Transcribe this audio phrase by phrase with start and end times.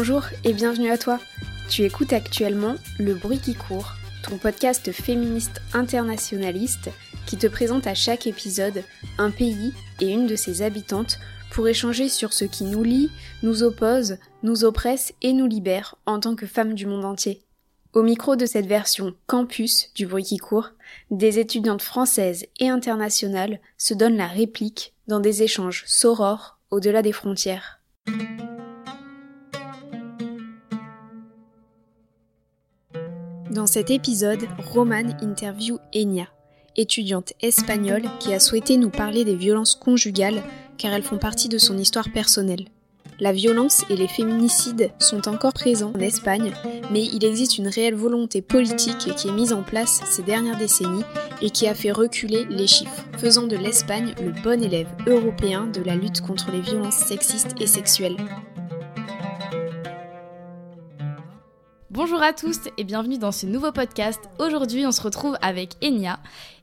[0.00, 1.18] Bonjour et bienvenue à toi.
[1.68, 6.90] Tu écoutes actuellement Le bruit qui court, ton podcast féministe internationaliste
[7.26, 8.84] qui te présente à chaque épisode
[9.18, 11.18] un pays et une de ses habitantes
[11.50, 13.10] pour échanger sur ce qui nous lie,
[13.42, 17.42] nous oppose, nous oppresse et nous libère en tant que femmes du monde entier.
[17.92, 20.68] Au micro de cette version campus du bruit qui court,
[21.10, 27.12] des étudiantes françaises et internationales se donnent la réplique dans des échanges sorores au-delà des
[27.12, 27.80] frontières.
[33.50, 36.26] Dans cet épisode, Roman interview Enya,
[36.76, 40.42] étudiante espagnole qui a souhaité nous parler des violences conjugales
[40.76, 42.66] car elles font partie de son histoire personnelle.
[43.20, 46.52] La violence et les féminicides sont encore présents en Espagne,
[46.92, 51.02] mais il existe une réelle volonté politique qui est mise en place ces dernières décennies
[51.42, 55.82] et qui a fait reculer les chiffres, faisant de l'Espagne le bon élève européen de
[55.82, 58.16] la lutte contre les violences sexistes et sexuelles.
[61.98, 64.20] Bonjour à tous et bienvenue dans ce nouveau podcast.
[64.38, 66.20] Aujourd'hui, on se retrouve avec Enya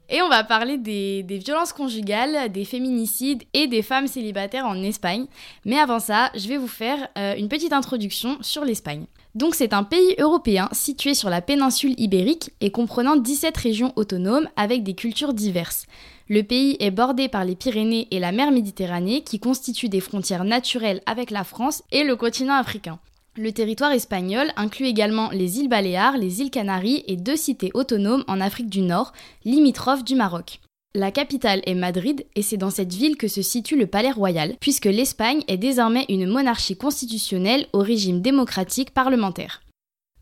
[0.07, 5.25] et on va parler des, violences conjugales, des féminicides et des femmes célibataires en Espagne.
[5.65, 9.07] Mais avant ça, je vais vous faire euh, une petite introduction sur l'Espagne.
[9.35, 14.47] Donc c'est un pays européen situé sur la péninsule ibérique et comprenant 17 régions autonomes
[14.55, 15.85] avec des cultures diverses.
[16.29, 20.45] Le pays est bordé par les Pyrénées et la mer Méditerranée qui constituent des frontières
[20.45, 22.99] naturelles avec la France et le continent africain.
[23.37, 28.23] Le territoire espagnol inclut également les îles Baléares, les îles Canaries et deux cités autonomes
[28.29, 29.11] en Afrique du Nord,
[29.43, 30.61] limitrophes du Maroc.
[30.93, 34.55] La capitale est Madrid et c'est dans cette ville que se situe le palais royal,
[34.61, 39.64] puisque l'Espagne est désormais une monarchie constitutionnelle au régime démocratique parlementaire.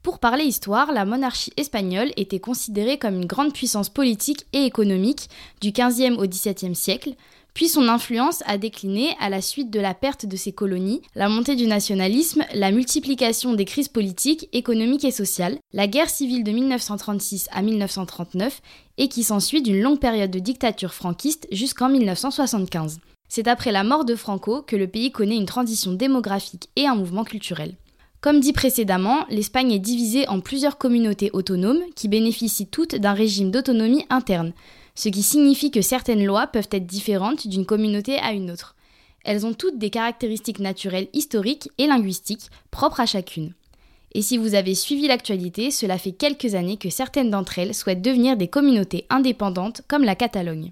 [0.03, 5.29] Pour parler histoire, la monarchie espagnole était considérée comme une grande puissance politique et économique
[5.61, 7.13] du XVe au XVIIe siècle,
[7.53, 11.29] puis son influence a décliné à la suite de la perte de ses colonies, la
[11.29, 16.51] montée du nationalisme, la multiplication des crises politiques, économiques et sociales, la guerre civile de
[16.51, 18.61] 1936 à 1939
[18.97, 22.99] et qui s'ensuit d'une longue période de dictature franquiste jusqu'en 1975.
[23.29, 26.95] C'est après la mort de Franco que le pays connaît une transition démographique et un
[26.95, 27.75] mouvement culturel.
[28.23, 33.51] Comme dit précédemment, l'Espagne est divisée en plusieurs communautés autonomes qui bénéficient toutes d'un régime
[33.51, 34.53] d'autonomie interne,
[34.95, 38.77] ce qui signifie que certaines lois peuvent être différentes d'une communauté à une autre.
[39.25, 43.53] Elles ont toutes des caractéristiques naturelles historiques et linguistiques propres à chacune.
[44.13, 48.01] Et si vous avez suivi l'actualité, cela fait quelques années que certaines d'entre elles souhaitent
[48.01, 50.71] devenir des communautés indépendantes comme la Catalogne.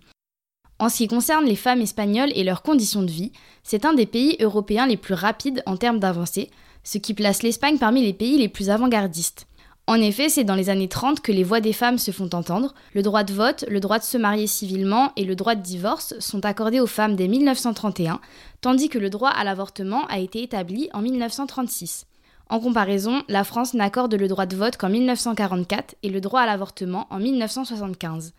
[0.79, 4.05] En ce qui concerne les femmes espagnoles et leurs conditions de vie, c'est un des
[4.05, 6.49] pays européens les plus rapides en termes d'avancée,
[6.83, 9.47] ce qui place l'Espagne parmi les pays les plus avant-gardistes.
[9.87, 12.73] En effet, c'est dans les années 30 que les voix des femmes se font entendre.
[12.93, 16.13] Le droit de vote, le droit de se marier civilement et le droit de divorce
[16.19, 18.21] sont accordés aux femmes dès 1931,
[18.61, 22.05] tandis que le droit à l'avortement a été établi en 1936.
[22.49, 26.45] En comparaison, la France n'accorde le droit de vote qu'en 1944 et le droit à
[26.45, 28.33] l'avortement en 1975.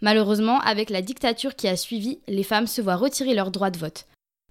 [0.00, 3.78] Malheureusement, avec la dictature qui a suivi, les femmes se voient retirer leur droit de
[3.78, 4.06] vote.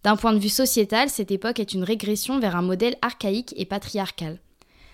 [0.07, 3.66] D'un point de vue sociétal, cette époque est une régression vers un modèle archaïque et
[3.66, 4.40] patriarcal.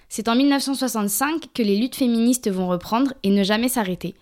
[0.09, 4.15] C'est en 1965 que les luttes féministes vont reprendre et ne jamais s'arrêter.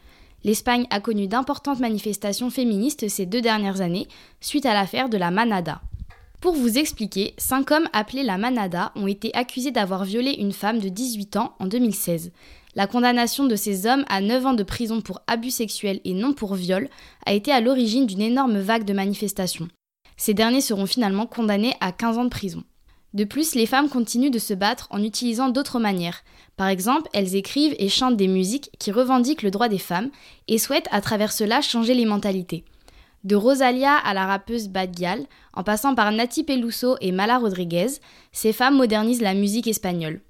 [0.43, 4.09] L'Espagne a connu d'importantes manifestations féministes ces deux dernières années,
[4.41, 5.79] suite à l'affaire de la Manada.
[6.41, 10.79] Pour vous expliquer, cinq hommes appelés la Manada ont été accusés d'avoir violé une femme
[10.79, 12.33] de 18 ans en 2016.
[12.75, 16.33] La condamnation de ces hommes à 9 ans de prison pour abus sexuels et non
[16.33, 16.89] pour viol
[17.25, 19.69] a été à l'origine d'une énorme vague de manifestations.
[20.21, 22.63] Ces derniers seront finalement condamnés à 15 ans de prison.
[23.15, 26.21] De plus, les femmes continuent de se battre en utilisant d'autres manières.
[26.57, 30.11] Par exemple, elles écrivent et chantent des musiques qui revendiquent le droit des femmes
[30.47, 32.65] et souhaitent à travers cela changer les mentalités.
[33.23, 37.87] De Rosalia à la rappeuse Bad Gyal, en passant par Nati Peluso et Mala Rodriguez,
[38.31, 40.21] ces femmes modernisent la musique espagnole.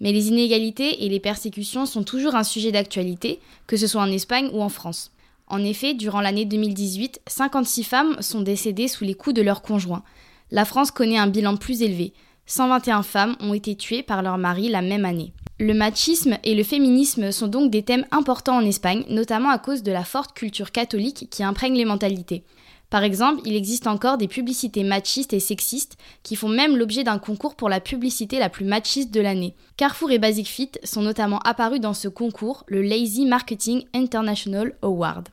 [0.00, 4.12] Mais les inégalités et les persécutions sont toujours un sujet d'actualité, que ce soit en
[4.12, 5.10] Espagne ou en France.
[5.48, 10.02] En effet, durant l'année 2018, 56 femmes sont décédées sous les coups de leurs conjoints.
[10.50, 12.12] La France connaît un bilan plus élevé,
[12.46, 15.32] 121 femmes ont été tuées par leur mari la même année.
[15.60, 19.82] Le machisme et le féminisme sont donc des thèmes importants en Espagne, notamment à cause
[19.82, 22.44] de la forte culture catholique qui imprègne les mentalités.
[22.90, 27.18] Par exemple, il existe encore des publicités machistes et sexistes qui font même l'objet d'un
[27.18, 29.54] concours pour la publicité la plus machiste de l'année.
[29.76, 35.28] Carrefour et Basic Fit sont notamment apparus dans ce concours, le Lazy Marketing International Award.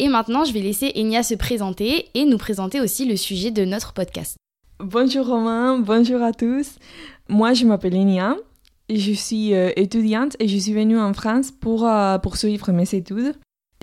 [0.00, 3.64] Et maintenant, je vais laisser Enya se présenter et nous présenter aussi le sujet de
[3.64, 4.36] notre podcast.
[4.80, 6.76] Bonjour Romain, bonjour à tous.
[7.28, 8.34] Moi, je m'appelle Enya.
[8.88, 13.34] Je suis euh, étudiante et je suis venue en France pour euh, poursuivre mes études.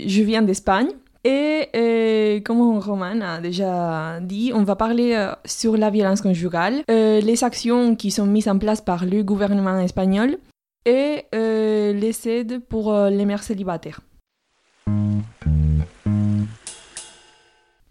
[0.04, 0.90] Je viens d'Espagne
[1.24, 6.84] et euh, comme Roman a déjà dit, on va parler euh, sur la violence conjugale,
[6.90, 10.38] euh, les actions qui sont mises en place par le gouvernement espagnol
[10.86, 14.00] et les aides pour les mères célibataires.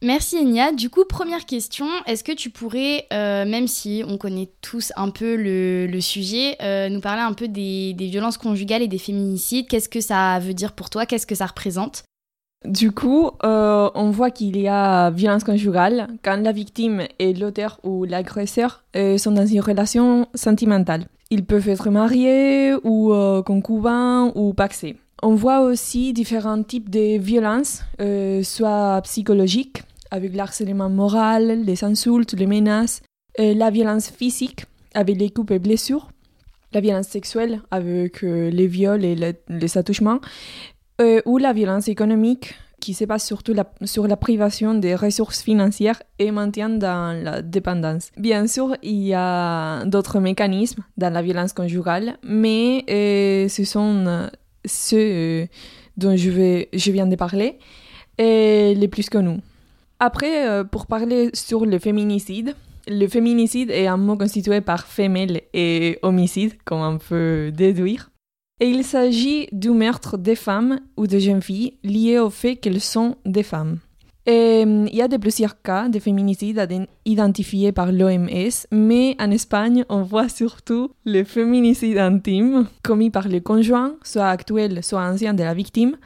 [0.02, 0.72] Merci Enya.
[0.72, 5.36] Du coup, première question, est-ce que tu pourrais, même si on connaît tous un peu
[5.36, 6.56] le, sujet,
[6.88, 9.68] nous parler un peu des, violences conjugales et des féminicides?
[9.68, 11.04] Qu'est-ce que ça veut dire pour toi?
[11.04, 12.02] Qu'est-ce que ça représente?
[12.66, 17.78] Du coup, euh, on voit qu'il y a violence conjugale quand la victime et l'auteur
[17.84, 21.06] ou l'agresseur euh, sont dans une relation sentimentale.
[21.30, 24.96] Ils peuvent être mariés ou euh, concubins ou paxés.
[25.22, 27.82] On voit aussi différents types de violences,
[28.42, 33.00] soit psychologiques, avec l'harcèlement moral, les insultes, les menaces,
[33.38, 36.10] la violence physique, avec les coups et blessures,
[36.74, 39.16] la violence sexuelle, avec les viols et
[39.48, 40.20] les attouchements,
[41.00, 43.54] euh, ou la violence économique qui se base surtout
[43.84, 48.10] sur la privation des ressources financières et maintien dans la dépendance.
[48.16, 54.04] Bien sûr, il y a d'autres mécanismes dans la violence conjugale, mais euh, ce sont
[54.06, 54.28] euh,
[54.64, 55.48] ceux
[55.96, 57.58] dont je, je viens de parler
[58.18, 59.40] et les plus connus.
[59.98, 62.54] Après, pour parler sur le féminicide,
[62.88, 68.10] le féminicide est un mot constitué par femelle et homicide, comme on peut déduire.
[68.58, 72.80] Et il s'agit du meurtre des femmes ou de jeunes filles liées au fait qu'elles
[72.80, 73.80] sont des femmes.
[74.24, 76.66] Et il y a de plusieurs cas de féminicide
[77.04, 83.40] identifiés par l'OMS, mais en Espagne, on voit surtout le féminicide intime commis par le
[83.40, 85.96] conjoint, soit actuel, soit ancien de la victime,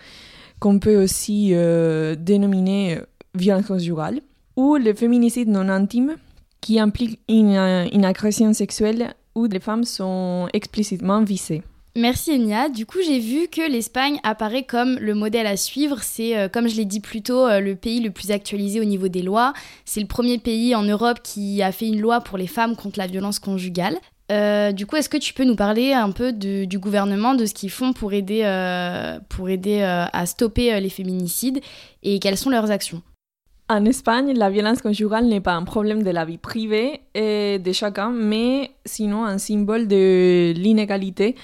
[0.58, 4.20] qu'on peut aussi euh, dénominer euh, violence conjugale,
[4.56, 6.17] ou le féminicide non intime,
[6.61, 7.56] qui implique une,
[7.93, 11.62] une agression sexuelle où les femmes sont explicitement visées.
[11.96, 12.69] Merci Enya.
[12.69, 15.98] Du coup, j'ai vu que l'Espagne apparaît comme le modèle à suivre.
[16.02, 18.84] C'est, euh, comme je l'ai dit plus tôt, euh, le pays le plus actualisé au
[18.84, 19.54] niveau des lois.
[19.84, 23.00] C'est le premier pays en Europe qui a fait une loi pour les femmes contre
[23.00, 23.96] la violence conjugale.
[24.31, 27.54] Euh, du coup, est-ce que tu peux nous parler un peu du gouvernement, de ce
[27.54, 28.42] qu'ils font pour aider,
[29.28, 31.60] pour aider à stopper les féminicides
[32.04, 33.02] et quelles sont leurs actions?
[33.70, 38.11] En Espagne, la violence conjugale n'est pas un problème de la vie privée de chacun,
[38.11, 41.37] mais sinon un symbole de l'inégalité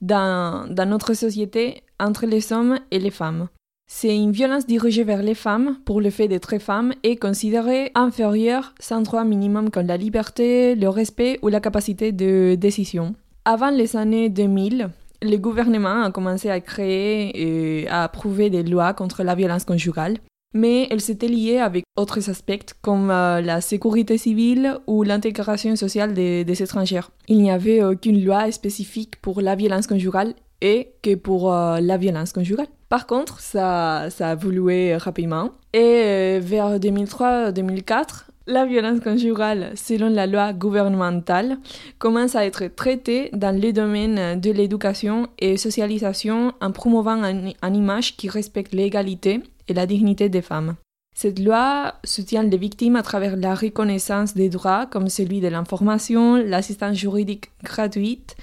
[0.00, 3.48] dans, dans notre société entre les hommes et les femmes.
[3.90, 8.74] C'est une violence dirigée vers les femmes pour le fait d'être femme et considérée inférieure
[8.78, 13.16] sans droit minimum comme la liberté, le respect ou la capacité de décision.
[13.44, 14.88] Avant les années 2000,
[15.20, 20.18] le gouvernement a commencé à créer et à approuver des lois contre la violence conjugale
[20.54, 26.14] mais elle s'était liée avec autres aspects comme euh, la sécurité civile ou l'intégration sociale
[26.14, 27.00] des, étrangers.
[27.28, 31.96] Il n'y avait aucune loi spécifique pour la violence conjugale et que pour euh, la
[31.96, 32.68] violence conjugale.
[32.88, 40.08] Par contre, ça, ça a évolué rapidement et euh, vers 2003-2004, la violence conjugale, selon
[40.08, 41.58] la loi gouvernementale,
[41.98, 48.16] commence à être traitée dans les domaines de l'éducation et socialisation en promouvant une image
[48.16, 49.42] qui respecte l'égalité
[49.72, 50.76] la dignité des femmes.
[51.14, 56.36] Cette loi soutient les victimes à travers la reconnaissance des droits comme celui de l'information,
[56.36, 58.34] l'assistance juridique gratuite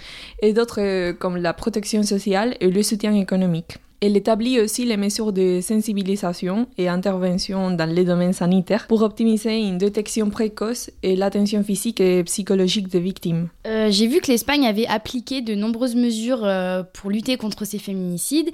[0.41, 3.79] et d'autres euh, comme la protection sociale et le soutien économique.
[4.01, 9.59] Elle établit aussi les mesures de sensibilisation et intervention dans les domaines sanitaires pour optimiser
[9.59, 13.49] une détection précoce et l'attention physique et psychologique des victimes.
[13.67, 17.77] Euh, j'ai vu que l'Espagne avait appliqué de nombreuses mesures euh, pour lutter contre ces
[17.77, 18.51] féminicides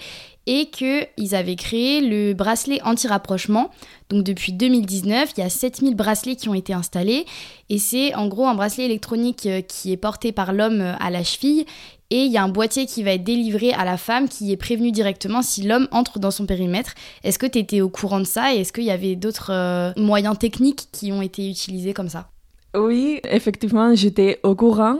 [0.48, 3.70] et qu'ils avaient créé le bracelet anti-rapprochement.
[4.10, 7.26] Donc depuis 2019, il y a 7000 bracelets qui ont été installés
[7.70, 11.24] et c'est en gros un bracelet électronique euh, qui est porté par l'homme à la
[11.24, 11.66] cheville
[12.12, 14.58] et il y a un boîtier qui va être délivré à la femme qui est
[14.58, 16.94] prévenu directement si l'homme entre dans son périmètre.
[17.24, 19.92] Est-ce que tu étais au courant de ça et est-ce qu'il y avait d'autres euh,
[19.98, 22.30] moyens techniques qui ont été utilisés comme ça?
[22.76, 25.00] Oui, effectivement, j'étais au courant.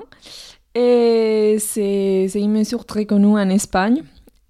[0.74, 4.04] Et c'est une mesure très connue en Espagne.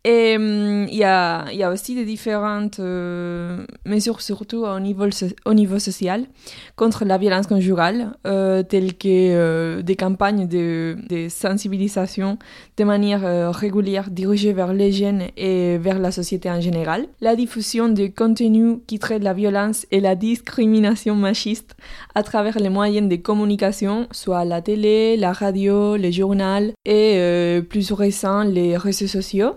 [0.07, 5.05] Et hum, il y, a, y, a, aussi des différentes euh, mesures, surtout au niveau,
[5.45, 6.27] au niveau social,
[6.75, 12.37] contre la violence conjugale, euh, telles que euh, des campagnes de, de, sensibilisation
[12.77, 17.89] de manière régulière dirigées vers les jeunes et vers la société en général, la diffusion
[17.89, 21.75] de contenus qui traitent la violence et la discrimination machiste
[22.13, 27.91] à travers les moyens de communication, soit la télé, la radio, le journal et plus
[27.91, 29.55] récent les réseaux sociaux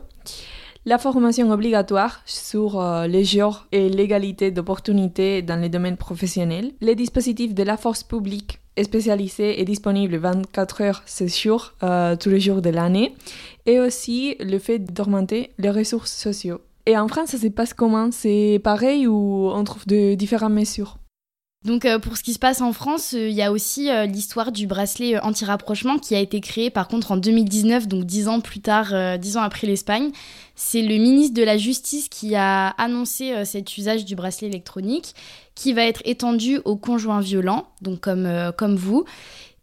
[0.88, 6.95] la formation obligatoire sur euh, les genres et l'égalité d'opportunités dans les domaines professionnels, les
[6.95, 12.40] dispositifs de la force publique spécialisés et disponibles 24 heures c'est sûr euh, tous les
[12.40, 13.14] jours de l'année,
[13.66, 16.62] et aussi le fait d'augmenter les ressources sociaux.
[16.87, 18.11] Et en France, ça se passe comment?
[18.11, 20.98] C'est pareil ou on trouve de différentes mesures?
[21.69, 24.67] Donc euh, pour ce qui se passe en France, il y a aussi l'histoire du
[24.67, 29.19] bracelet anti-rapprochement qui a été créé par contre en 2019, donc dix ans plus tard,
[29.19, 30.11] dix ans après l'Espagne.
[30.61, 35.15] C'est le ministre de la Justice qui a annoncé euh, cet usage du bracelet électronique
[35.55, 39.05] qui va être étendu aux conjoints violents, donc comme, euh, comme vous.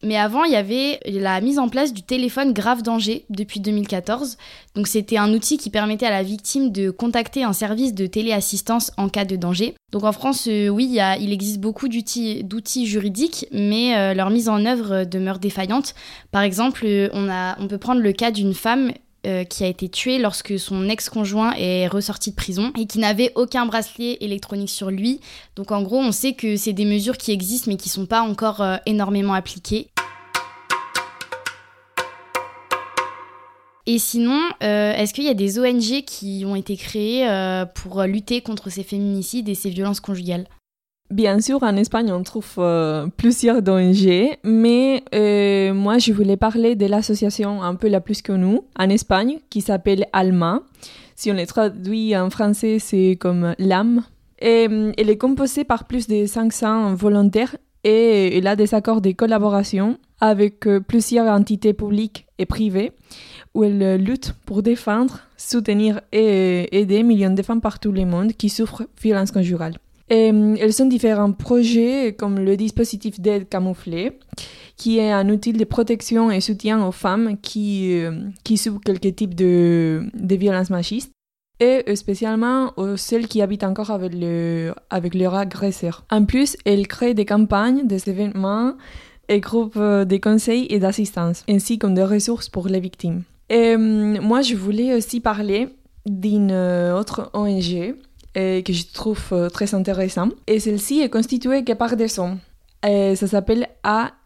[0.05, 4.37] Mais avant, il y avait la mise en place du téléphone grave danger depuis 2014.
[4.75, 8.91] Donc c'était un outil qui permettait à la victime de contacter un service de téléassistance
[8.97, 9.75] en cas de danger.
[9.91, 15.03] Donc en France, euh, oui, il, existe beaucoup d'outils juridiques, mais leur mise en œuvre
[15.03, 15.95] demeure défaillante.
[16.31, 18.91] Par exemple, on, on peut prendre le cas d'une femme
[19.25, 23.31] euh, qui a été tué lorsque son ex-conjoint est ressorti de prison et qui n'avait
[23.33, 25.19] aucun bracelet électronique sur lui.
[25.55, 28.05] Donc en gros, on sait que c'est des mesures qui existent mais qui ne sont
[28.05, 29.87] pas encore euh, énormément appliquées.
[33.87, 37.27] Et sinon, euh, est-ce qu'il y a des ONG qui ont été créées
[37.75, 40.47] pour lutter contre ces féminicides et ces violences conjugales?
[41.11, 46.75] Bien sûr, en Espagne, on trouve euh, plusieurs ONG, mais euh, moi, je voulais parler
[46.75, 50.63] de l'association un peu la plus connue en Espagne, qui s'appelle ALMA.
[51.15, 54.01] Si on les traduit en français, c'est comme l'âme.
[54.39, 58.99] Et euh, elle est composée par plus de 500 volontaires et elle a des accords
[58.99, 62.93] de collaboration avec plusieurs entités publiques et privées
[63.55, 68.49] où elle lutte pour défendre, soutenir et aider millions de femmes partout le monde qui
[68.49, 69.77] souffrent de violences conjugales.
[70.09, 74.19] Et, euh, elles sont différents projets comme le dispositif d'aide camouflé,
[74.77, 78.11] qui est un outil de protection et soutien aux femmes qui, euh,
[78.43, 81.11] qui quelques types de, de violences machistes
[81.61, 86.03] et spécialement aux celles qui habitent encore avec, le, avec leur agresseur.
[86.11, 88.73] En plus, elle crée des campagnes, des événements
[89.29, 93.23] et groupes euh, de conseils et d'assistance, ainsi que des ressources pour les victimes.
[93.49, 95.69] Et moi, je voulais aussi parler
[96.05, 97.95] d'une autre ONG
[98.35, 100.29] et que je trouve euh, très intéressant.
[100.47, 102.37] Et celle-ci est constituée que par des hommes.
[102.83, 104.19] Ça s'appelle A-H-I-G-E.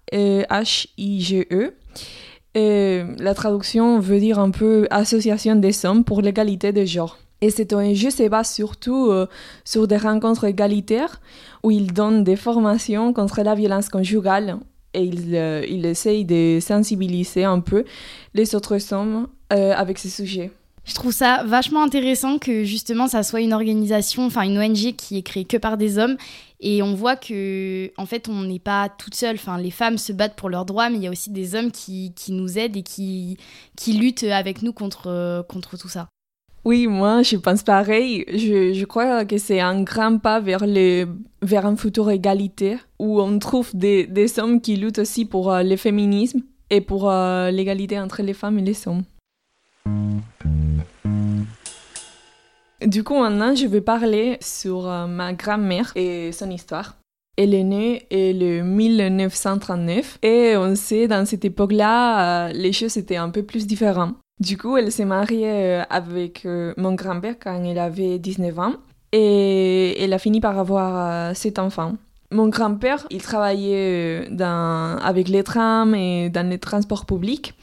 [2.56, 7.18] Et la traduction veut dire un peu Association des hommes pour l'égalité des genres.
[7.42, 9.28] Et cette ONG se base surtout euh,
[9.64, 11.22] sur des rencontres égalitaires
[11.64, 14.58] où ils donnent des formations contre la violence conjugale
[14.94, 17.86] et euh, ils essayent de sensibiliser un peu
[18.34, 20.52] les autres hommes avec ces sujets.
[20.86, 25.18] Je trouve ça vachement intéressant que justement ça soit une organisation, enfin une ONG qui
[25.18, 26.18] est créée que par des hommes.
[26.62, 29.36] Et on voit que, en fait, on n'est pas toutes seules.
[29.36, 31.72] Enfin, les femmes se battent pour leurs droits, mais il y a aussi des hommes
[31.72, 33.38] qui, qui nous aident et qui,
[33.78, 36.10] qui luttent avec nous contre, contre tout ça.
[36.66, 38.26] Oui, moi, je pense pareil.
[38.28, 41.06] Je, crois que c'est un grand pas vers, les,
[41.42, 45.64] vers un futur égalitaire où on trouve des, des hommes qui luttent aussi pour euh,
[45.64, 49.04] le féminisme et pour euh, l'égalité entre les femmes et les hommes.
[52.86, 56.98] Du coup, maintenant, je vais parler sur euh, ma grand-mère et son histoire.
[57.38, 63.30] Elle est née en 1939 et on sait, dans cette époque-là, les choses étaient un
[63.30, 64.16] peu plus différentes.
[64.40, 68.74] Du coup, elle s'est mariée euh, avec mon grand-père quand elle avait 19 ans
[69.12, 71.96] et elle a fini par avoir sept enfants.
[72.32, 77.56] Mon grand-père, il travaillait avec les trams et dans les transports publics.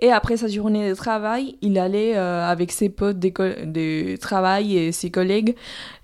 [0.00, 4.92] Et après sa journée de travail, il allait euh, avec ses potes de, travail et
[4.92, 5.56] ses collègues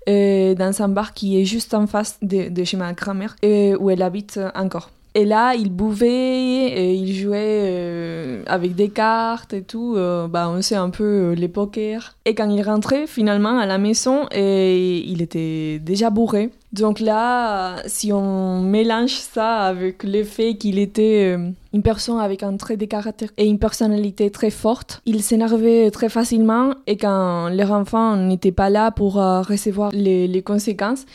[0.09, 3.89] euh, dans un bar qui est juste en face de, chez ma grand-mère, euh, où
[3.89, 4.89] elle habite encore.
[5.15, 9.95] Et là, il buvait, et il jouait avec des cartes et tout.
[10.29, 12.15] bah, on sait un peu les pokers.
[12.25, 16.49] Et quand il rentrait finalement à la maison, et il était déjà bourré.
[16.73, 21.37] Donc là, si on mélange ça avec le fait qu'il était
[21.75, 25.01] une personne avec un trait de caractère et une personnalité très forte.
[25.05, 30.25] Il s'énervait très facilement et quand leur enfant n'était pas là pour euh, recevoir les,
[30.25, 31.05] les, conséquences,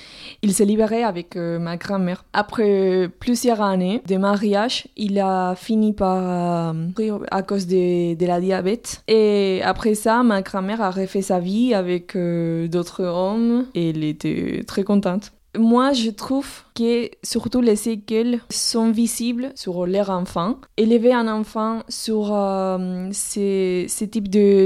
[0.43, 2.25] il s'est libéré avec euh, ma grand-mère.
[2.35, 8.39] Après plusieurs années de mariage, il a fini par mourir à cause de, de, la
[8.39, 9.03] diabète.
[9.09, 14.63] Et après ça, ma grand-mère a refait sa vie avec d'autres hommes et elle était
[14.67, 15.33] très contente.
[15.59, 20.57] Moi, je trouve que surtout les séquelles sont visibles sur leur enfant.
[20.77, 23.87] Élever un enfant sur euh, ces,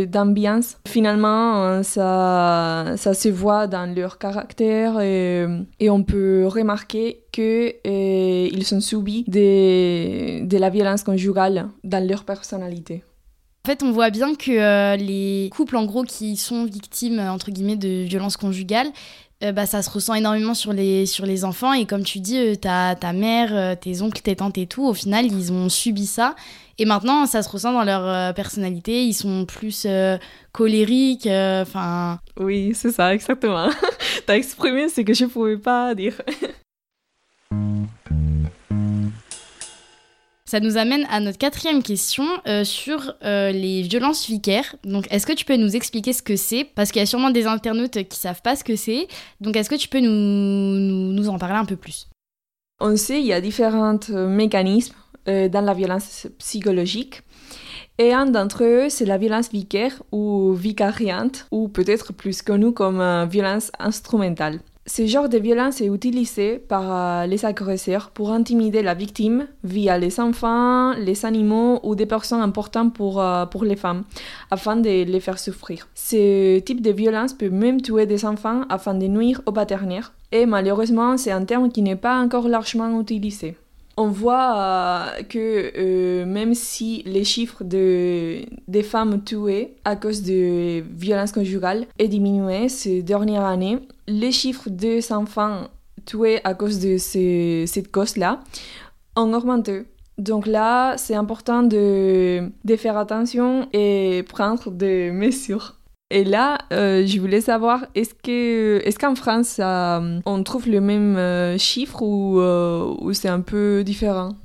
[0.07, 5.47] d'ambiance, finalement, euh, ça, ça se voit dans leur caractère et,
[5.89, 13.05] on peut remarquer qu'ils euh, ils sont subis de, la violence conjugale dans leur personnalité.
[13.67, 17.77] En fait, on voit bien que les couples, en gros, qui sont victimes, entre guillemets,
[17.77, 18.89] de violences conjugales,
[19.45, 21.73] euh, bah, ça se ressent énormément sur les, sur les enfants.
[21.73, 24.87] Et comme tu dis, euh, ta, ta mère, euh, tes oncles, tes tantes et tout,
[24.87, 26.35] au final, ils ont subi ça.
[26.79, 29.05] Et maintenant, ça se ressent dans leur personnalité.
[29.05, 29.87] Ils sont plus
[30.51, 31.29] colériques.
[32.37, 33.69] Oui, c'est ça, exactement.
[34.27, 36.21] T'as exprimé ce que je pouvais pas dire.
[40.47, 44.77] Ça nous amène à notre quatrième question euh, sur euh, les violences vicaires.
[44.85, 46.65] Donc, est-ce que tu peux nous expliquer ce que c'est?
[46.65, 49.09] Parce qu'il y a sûrement des internautes qui savent pas ce que c'est.
[49.41, 52.09] Donc, est-ce que tu peux nous, en parler un peu plus?
[52.79, 54.95] On sait il y a différents euh, mécanismes
[55.27, 57.23] dans la violence psychologique.
[57.97, 63.27] Et un d'entre eux, c'est la violence vicaire ou vicariante, ou peut-être plus connue comme
[63.31, 64.61] violence instrumentale.
[64.87, 69.97] Ce genre de violence est utilisé par euh, les agresseurs pour intimider la victime via
[69.97, 74.05] les enfants, les animaux ou des personnes importantes pour, euh, pour les femmes,
[74.51, 75.89] afin de les faire souffrir.
[75.95, 80.45] Ce type de violence peut même tuer des enfants afin de nuire aux paternaires, et
[80.45, 83.57] malheureusement c'est un terme qui n'est pas encore largement utilisé
[83.97, 90.23] on voit euh, que euh, même si les chiffres de, des femmes tuées à cause
[90.23, 95.69] de violences conjugales est diminué ces dernières années, les chiffres des enfants
[96.07, 98.41] tués à cause de cette cause-là
[99.17, 99.85] ont augmenté.
[100.19, 105.77] Donc là, c'est important de, de faire attention et prendre des mesures.
[106.11, 108.15] Et là, euh, je voulais savoir, est-ce
[108.87, 113.83] est-ce qu'en France, on trouve le même euh, chiffre ou, euh, ou c'est un peu
[113.85, 114.37] différent?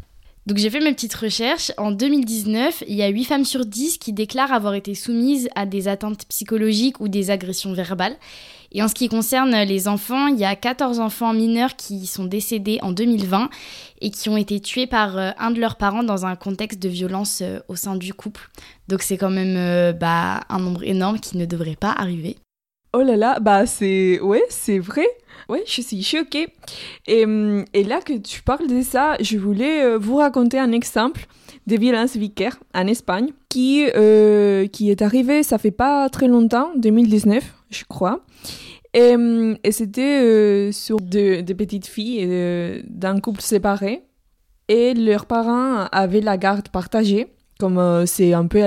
[0.45, 1.71] Donc j'ai fait mes petites recherches.
[1.77, 5.65] En 2019, il y a 8 femmes sur 10 qui déclarent avoir été soumises à
[5.65, 8.15] des atteintes psychologiques ou des agressions verbales.
[8.71, 12.25] Et en ce qui concerne les enfants, il y a 14 enfants mineurs qui sont
[12.25, 13.49] décédés en 2020
[14.01, 16.89] et qui ont été tués par euh, un de leurs parents dans un contexte de
[16.89, 18.49] violence euh, au sein du couple.
[18.87, 22.37] Donc c'est quand même euh, bah, un nombre énorme qui ne devrait pas arriver.
[22.93, 24.19] Oh là là, bah c'est...
[24.19, 25.05] Ouais, c'est vrai.
[25.47, 26.47] Ouais, je suis choquée.
[27.07, 31.27] Et, hum, et, là que tu parles de ça, je voulais vous raconter un exemple
[31.67, 33.85] de violence vicaire en Espagne qui,
[34.71, 38.25] qui est arrivé, ça fait pas très longtemps, 2019, je crois.
[38.93, 39.15] Et,
[39.71, 44.03] c'était euh, sur deux, petites filles euh, d'un couple séparé.
[44.67, 47.27] Et leurs parents avaient la garde partagée,
[47.59, 48.61] comme euh, c'est un peu,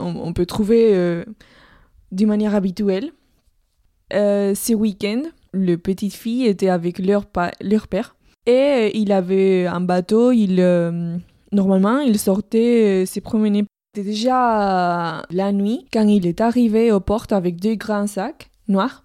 [0.00, 1.24] on, peut trouver
[2.12, 3.10] d'une manière habituelle.
[4.12, 7.24] ce week-end, le petite fille était avec leur,
[7.60, 8.16] leur père.
[8.46, 10.56] Et il avait un bateau, il,
[11.52, 13.64] normalement, il sortait se promener.
[13.94, 18.48] C'était déjà la nuit quand il est arrivé aux portes avec deux grands sacs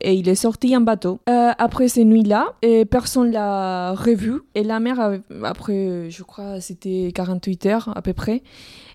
[0.01, 1.19] et il est sorti en bateau.
[1.29, 2.55] Euh, après ces nuits-là,
[2.89, 4.41] personne l'a revu.
[4.55, 8.41] Et la mère, après, je crois, c'était 48 heures à peu près,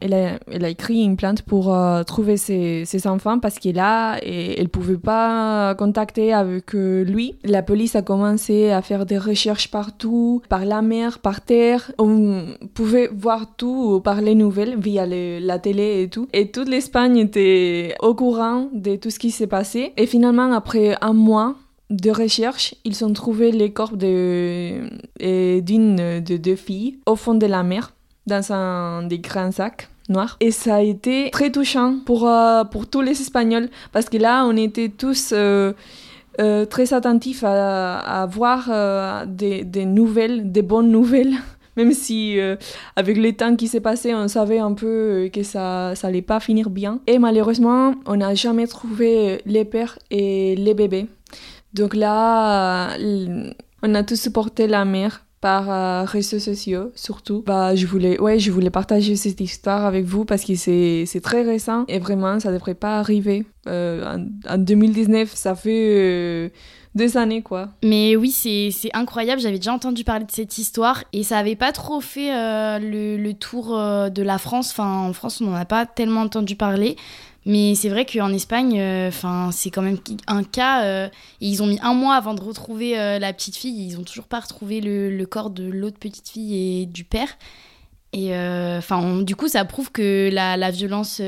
[0.02, 3.78] elle a, elle a écrit une plainte pour euh, trouver ses, ses, enfants parce qu'elle
[3.78, 7.36] a et elle pouvait pas contacter avec euh, lui.
[7.44, 11.92] La police a commencé à faire des recherches partout, par la mer, par terre.
[11.98, 16.28] On pouvait voir tout par les nouvelles via la télé et tout.
[16.32, 19.92] Et toute l'Espagne était au courant de tout ce qui s'est passé.
[19.96, 21.56] Et finalement, après un mois,
[21.90, 27.46] de recherche, ils ont trouvé les corps d'une de, de deux filles au fond de
[27.46, 27.92] la mer,
[28.26, 30.36] dans un des grands sacs noirs.
[30.40, 34.44] Et ça a été très touchant pour, euh, pour tous les Espagnols, parce que là,
[34.46, 35.72] on était tous euh,
[36.40, 38.70] euh, très attentifs à, à voir
[39.26, 41.34] des, des, nouvelles, des bonnes nouvelles.
[41.76, 42.38] Même si
[42.96, 46.40] avec le temps qui s'est passé, on savait un peu que ça ça allait pas
[46.40, 47.00] finir bien.
[47.06, 51.06] Et malheureusement, on n'a jamais trouvé les pères et les bébés.
[51.74, 52.96] Donc là,
[53.82, 57.42] on a tous supporté la mère par euh, réseaux sociaux surtout.
[57.44, 61.20] Bah, je voulais, ouais, je voulais partager cette histoire avec vous parce que c'est, c'est
[61.20, 63.44] très récent et vraiment ça devrait pas arriver.
[63.66, 66.52] Euh, en, 2019, ça fait
[66.94, 67.70] deux années, quoi.
[67.82, 69.40] Mais oui, c'est incroyable.
[69.40, 73.16] J'avais déjà entendu parler de cette histoire et ça avait pas trop fait euh, le,
[73.16, 74.70] le, tour euh, de la France.
[74.70, 76.96] Enfin, en France, on n'en a pas tellement entendu parler.
[77.44, 79.10] Mais c'est vrai qu'en Espagne, euh,
[79.52, 81.10] c'est quand même un cas.
[81.40, 83.86] ils ont mis un mois avant de retrouver la petite fille.
[83.88, 87.28] Ils ont toujours pas retrouvé le, le corps de l'autre petite fille et du père.
[88.12, 88.32] Et
[89.22, 91.20] du coup, ça prouve que la, la violence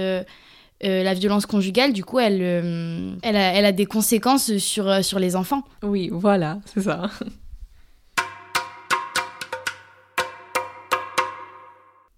[0.82, 4.88] euh, la violence conjugale, du coup, elle, euh, elle, a, elle, a, des conséquences sur,
[4.88, 5.62] euh, sur les enfants.
[5.82, 7.10] Oui, voilà, c'est ça.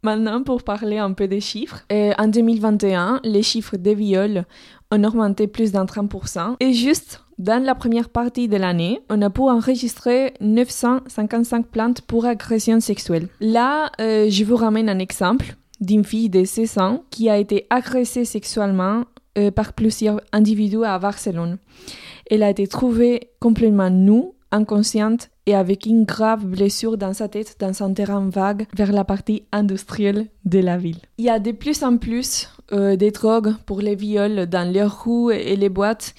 [0.03, 4.45] Maintenant, pour parler un peu des chiffres, en 2021, les chiffres des viols
[4.93, 6.55] ont augmenté plus d'un 30%.
[6.61, 12.25] Et juste dans la première partie de l'année, on a pu enregistrer 955 plaintes pour
[12.25, 13.27] agression sexuelle.
[13.41, 18.25] Là, je vous ramène un exemple d'une fille de 16 ans qui a été agressée
[18.25, 19.05] sexuellement
[19.39, 21.59] euh, par plusieurs individus à Barcelone.
[22.31, 27.57] Elle a été trouvée complètement nue, inconsciente et avec une grave blessure dans sa tête
[27.61, 30.99] dans un terrain vague vers la partie industrielle de la ville.
[31.19, 34.83] Il y a de plus en plus euh, des drogues pour les viols dans les
[34.83, 36.15] rues et les boîtes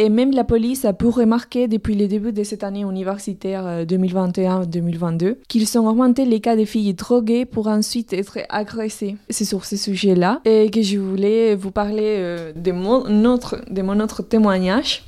[0.00, 5.24] et même la police a pu remarquer depuis le début de cette année universitaire 2021-2022
[5.24, 9.16] euh, qu'ils ont augmenté les cas de filles droguées pour ensuite être agressées.
[9.28, 15.04] C'est sur ce sujet-là et que je voulais vous parler euh, de, mon autre, témoignage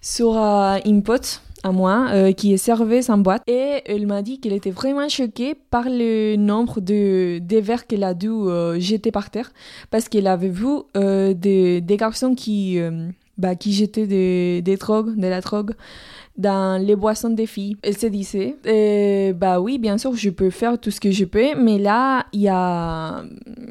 [0.00, 4.40] sur euh, une pote à moi qui est serveuse en boîte et elle m'a dit
[4.40, 8.30] qu'elle était vraiment choquée par le nombre de, verres qu'elle a dû
[8.78, 9.52] jeter par terre
[9.90, 12.80] parce qu'elle avait vu des, garçons qui
[13.40, 15.72] bah, qui jetaient des, drogues, de la drogue
[16.36, 17.76] dans les boissons des filles.
[17.82, 21.24] Elle se disait, euh, bah oui, bien sûr, je peux faire tout ce que je
[21.24, 23.24] peux, mais là, il y a,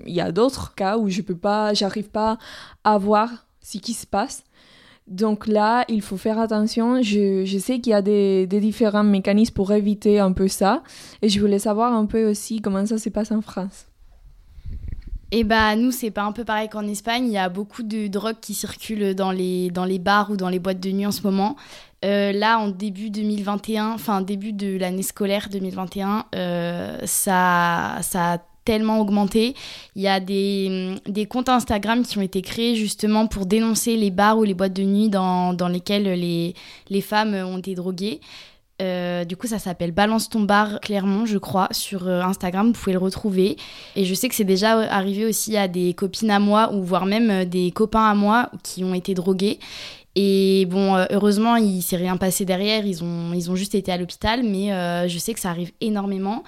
[0.06, 2.38] y a d'autres cas où je peux pas, j'arrive pas
[2.84, 3.30] à voir
[3.62, 4.44] ce qui se passe.
[5.08, 7.02] Donc là, il faut faire attention.
[7.02, 10.84] Je, sais qu'il y a des, différents mécanismes pour éviter un peu ça.
[11.22, 13.89] Et je voulais savoir un peu aussi comment ça se passe en France.
[15.32, 18.08] Et bah nous c'est pas un peu pareil qu'en Espagne, il y a beaucoup de
[18.08, 21.12] drogues qui circulent dans les, dans les bars ou dans les boîtes de nuit en
[21.12, 21.56] ce moment.
[22.04, 28.38] Euh, là en début 2021, enfin début de l'année scolaire 2021, euh, ça, ça a
[28.66, 29.56] tellement augmenté.
[29.96, 34.38] Il y a des, comptes Instagram qui ont été créés justement pour dénoncer les bars
[34.38, 36.54] ou les boîtes de nuit dans, lesquelles les,
[36.90, 38.20] les femmes ont été droguées.
[38.82, 42.68] Euh, du coup, ça s'appelle Balance ton bar Clermont, je crois, sur euh, Instagram.
[42.68, 43.58] Vous pouvez le retrouver.
[43.96, 47.06] Et je sais que c'est déjà arrivé aussi à des copines à moi, ou voire
[47.06, 49.60] même euh, des copains à moi qui ont été drogués.
[50.16, 52.86] Et bon, heureusement, il s'est rien passé derrière.
[52.86, 56.44] Ils ont, ils ont juste été à l'hôpital, mais je sais que ça arrive énormément.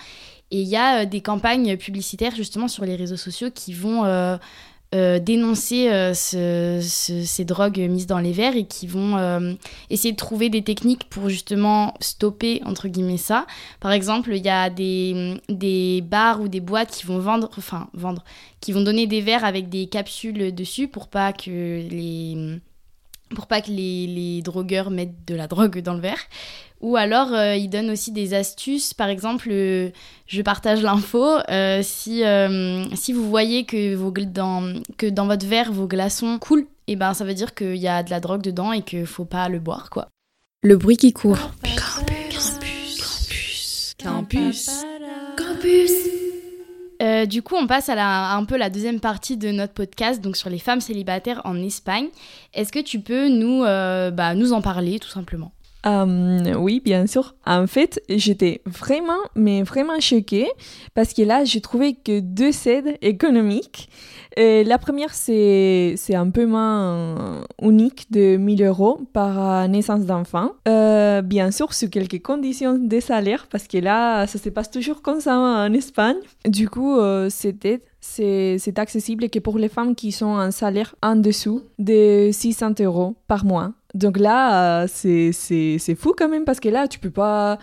[0.52, 4.38] Et il y a des campagnes publicitaires justement sur les réseaux sociaux qui vont euh,
[4.94, 9.54] dénoncer euh, ces drogues mises dans les verres et qui vont euh,
[9.90, 13.48] essayer de trouver des techniques pour justement stopper entre guillemets ça.
[13.80, 17.90] Par exemple, il y a des, des bars ou des boîtes qui vont vendre, enfin
[17.94, 18.24] vendre,
[18.60, 22.60] qui vont donner des verres avec des capsules dessus pour pas que les
[23.36, 26.22] pour pas que les, les drogueurs mettent de la drogue dans le verre.
[26.82, 28.94] Ou alors, euh, il donne aussi des astuces.
[28.94, 29.92] Par exemple, euh,
[30.26, 31.38] je partage l'info.
[31.50, 32.24] Euh, si,
[32.96, 36.96] si vous voyez que, vos, dans, que dans votre verre, vos glaçons coulent, et eh
[36.96, 39.48] ben, ça veut dire qu'il y a de la drogue dedans et qu'il faut pas
[39.48, 40.10] le boire, quoi.
[40.64, 41.52] Le bruit qui court.
[41.64, 42.60] Campus.
[43.98, 43.98] Campus.
[44.04, 44.70] Campus.
[45.38, 46.21] Campus.
[47.26, 50.38] Du coup, on passe à, la, un peu la deuxième partie de notre podcast, donc
[50.38, 52.08] sur les femmes célibataires en Espagne.
[52.54, 55.52] Est-ce que tu peux nous, bah, nous en parler, tout simplement?
[55.86, 57.36] Euh, oui, bien sûr.
[57.46, 60.50] En fait, j'étais vraiment, mais vraiment choquée
[60.94, 63.90] parce que là, j'ai trouvé que deux aides économiques.
[64.38, 70.52] Et la première, c'est, un paiement unique de 1000 euros par naissance d'enfant.
[70.68, 75.02] Euh, bien sûr, sous quelques conditions de salaire parce que là, ça se passe toujours
[75.02, 76.18] comme ça en Espagne.
[76.46, 81.16] Du coup, euh, c'est, c'est accessible que pour les femmes qui sont en salaire en
[81.16, 83.74] dessous de 600 euros par mois.
[83.94, 87.60] Donc là, euh, c'est fou quand même parce que là, tu peux pas.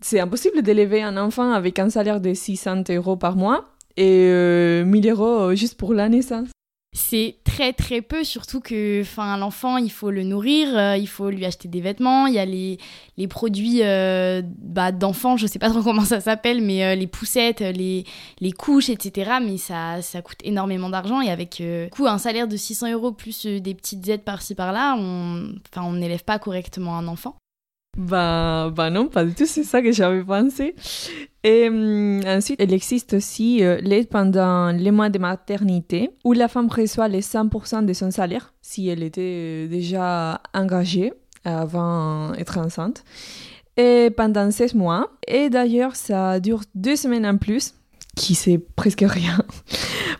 [0.00, 3.64] C'est impossible d'élever un enfant avec un salaire de 600 euros par mois
[3.96, 6.48] et 1000 euh, euros juste pour la naissance
[6.96, 11.28] c'est très très peu, surtout que enfin, l'enfant, il faut le nourrir, euh, il faut
[11.28, 12.78] lui acheter des vêtements, il y a les,
[13.16, 17.08] les produits euh, bah, d'enfants, je sais pas trop comment ça s'appelle, mais euh, les
[17.08, 18.04] poussettes, les,
[18.38, 19.38] les couches, etc.
[19.42, 23.44] Mais ça, ça coûte énormément d'argent et avec coup, un salaire de 600 euros plus
[23.44, 27.36] des petites aides par-ci par-là, on n'élève pas correctement un enfant.
[27.96, 30.74] Bah, bah non, pas du tout, c'est ça que j'avais pensé.
[31.44, 36.48] Et hum, ensuite, il existe aussi euh, l'aide pendant les mois de maternité, où la
[36.48, 41.12] femme reçoit les 100% de son salaire, si elle était euh, déjà engagée
[41.44, 43.04] avant d'être enceinte.
[43.76, 45.10] Et pendant 16 mois.
[45.26, 47.74] Et d'ailleurs, ça dure deux semaines en plus,
[48.16, 49.38] qui c'est presque rien,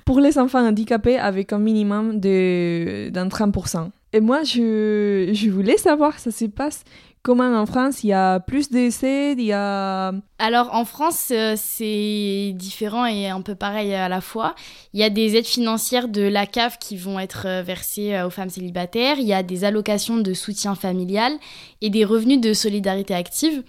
[0.05, 3.91] pour les enfants handicapés avec un minimum d'un 30%.
[4.13, 6.85] Et moi, je, je voulais savoir, ça se passe
[7.25, 10.13] comment en France Il y a plus d'essais y a...
[10.39, 14.55] Alors en France, euh, c'est différent et un peu pareil à la fois.
[14.93, 18.27] Il y a des aides financières de la CAF qui vont être euh, versées euh,
[18.27, 19.17] aux femmes célibataires.
[19.19, 21.33] Il y a des allocations de soutien familial
[21.81, 23.65] et des revenus de solidarité active.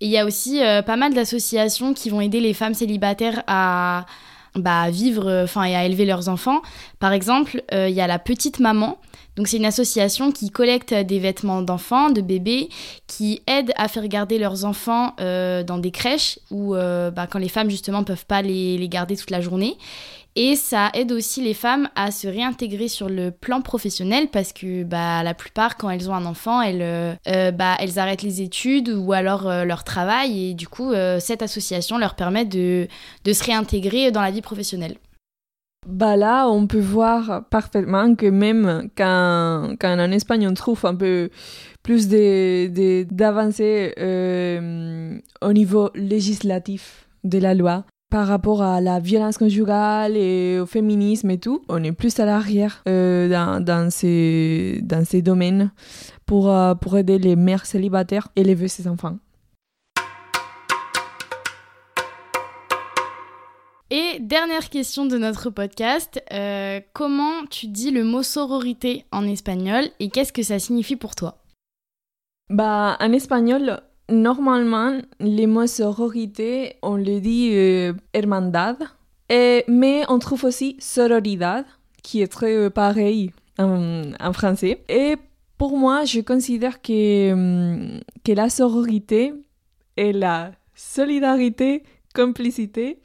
[0.00, 4.06] Et il y a aussi pas mal d'associations qui vont aider les femmes célibataires à,
[4.54, 6.62] bah, vivre enfin et à élever leurs enfants.
[6.98, 8.98] Par exemple, il y a la petite maman
[9.36, 12.68] donc c'est une association qui collecte des vêtements d'enfants, de bébés,
[13.06, 17.38] qui aide à faire garder leurs enfants euh, dans des crèches où euh, bah, quand
[17.38, 19.78] les femmes justement peuvent pas les, garder toute la journée.
[20.42, 24.84] Et ça aide aussi les femmes à se réintégrer sur le plan professionnel parce que
[24.84, 28.88] bah, la plupart, quand elles ont un enfant, elles, euh, bah, elles arrêtent les études
[28.88, 30.50] ou alors leur travail.
[30.50, 32.88] Et du coup, cette association leur permet de
[33.26, 34.96] se réintégrer dans la vie professionnelle.
[35.86, 40.94] Bah là, on peut voir parfaitement que même quand, quand en Espagne on trouve un
[40.94, 41.30] peu
[41.82, 50.16] plus d'avancées euh, au niveau législatif de la loi par rapport à la violence conjugale
[50.16, 55.04] et au féminisme et tout, on est plus à l'arrière euh, dans, dans, ces, dans
[55.04, 55.70] ces domaines
[56.26, 59.16] pour, euh, pour aider les mères célibataires à élever ses enfants.
[63.92, 69.84] Et dernière question de notre podcast, euh, comment tu dis le mot sororité en espagnol
[69.98, 71.38] et qu'est-ce que ça signifie pour toi?
[72.50, 78.76] Bah en espagnol, normalement les mots sororité, on le dit euh, hermandad,
[79.28, 81.64] et, mais on trouve aussi sororidad
[82.02, 84.82] qui est très euh, pareil en, français.
[84.88, 85.16] Et
[85.58, 89.34] pour moi, je considère que, hum, que la sororité
[89.96, 91.82] et la solidarité,
[92.14, 92.98] complicité,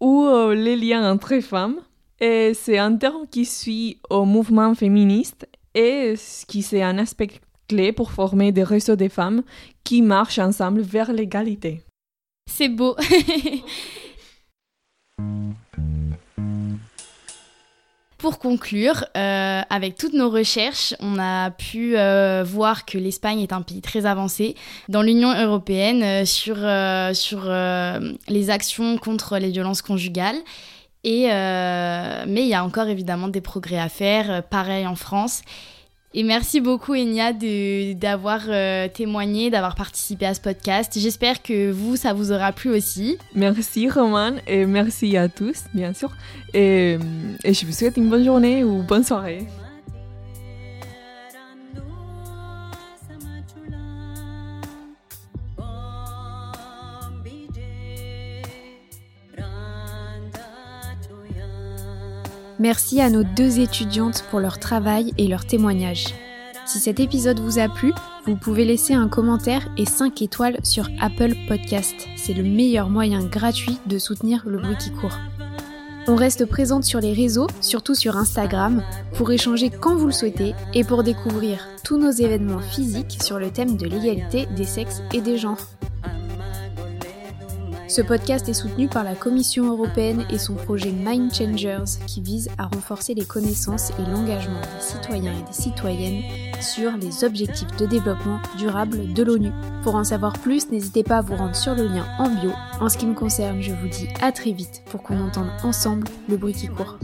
[0.00, 1.80] ou euh, les liens entre femmes.
[2.20, 6.14] Et c'est un terme qui suit au mouvement féministe et
[6.46, 7.40] qui c'est un aspect
[7.92, 9.42] pour former des réseaux de femmes
[9.84, 11.82] qui marchent ensemble vers l'égalité.
[12.50, 12.96] C'est beau.
[18.22, 23.52] Pour conclure, euh, avec toutes nos recherches, on a pu euh, voir que l'Espagne est
[23.52, 24.54] un pays très avancé
[24.88, 26.54] dans l'Union européenne euh, sur,
[27.16, 27.50] sur
[28.28, 30.36] les actions contre les violences conjugales.
[31.02, 35.42] Et, mais il y a encore évidemment des progrès à faire, pareil en France.
[36.14, 37.32] Et merci beaucoup Enya
[37.94, 40.92] d'avoir euh, témoigné, d'avoir participé à ce podcast.
[40.96, 43.16] J'espère que vous, ça vous aura plu aussi.
[43.34, 46.10] Merci Roman et merci à tous, bien sûr.
[46.52, 46.98] Et,
[47.44, 49.46] et je vous souhaite une bonne journée ou bonne soirée.
[62.62, 66.14] Merci à nos deux étudiantes pour leur travail et leur témoignage.
[66.64, 67.92] Si cet épisode vous a plu,
[68.24, 72.06] vous pouvez laisser un commentaire et 5 étoiles sur Apple Podcast.
[72.14, 75.18] C'est le meilleur moyen gratuit de soutenir le bruit qui court.
[76.06, 80.54] On reste présente sur les réseaux, surtout sur Instagram, pour échanger quand vous le souhaitez
[80.72, 85.20] et pour découvrir tous nos événements physiques sur le thème de l'égalité des sexes et
[85.20, 85.66] des genres.
[87.92, 92.48] Ce podcast est soutenu par la Commission européenne et son projet Mind Changers qui vise
[92.56, 96.22] à renforcer les connaissances et l'engagement des citoyens et des citoyennes
[96.62, 99.50] sur les objectifs de développement durable de l'ONU.
[99.82, 102.52] Pour en savoir plus, n'hésitez pas à vous rendre sur le lien en bio.
[102.80, 106.08] En ce qui me concerne, je vous dis à très vite pour qu'on entende ensemble
[106.30, 106.96] le bruit qui court.